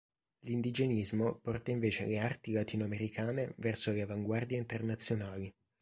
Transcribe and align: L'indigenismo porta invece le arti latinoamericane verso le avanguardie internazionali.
L'indigenismo 0.45 1.37
porta 1.43 1.69
invece 1.69 2.07
le 2.07 2.17
arti 2.17 2.53
latinoamericane 2.53 3.53
verso 3.57 3.91
le 3.91 4.01
avanguardie 4.01 4.57
internazionali. 4.57 5.53